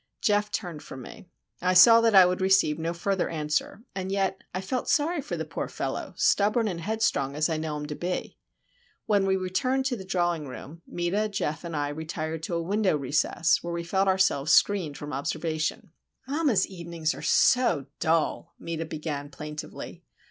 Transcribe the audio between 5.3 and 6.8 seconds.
the poor fellow, stubborn